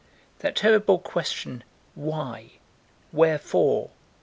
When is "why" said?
1.93-2.53